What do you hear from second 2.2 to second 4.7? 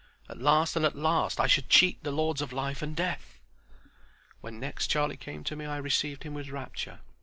of Life and Death! When